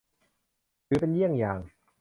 [0.87, 1.59] ถือเป็นเยี่ยงอย่าง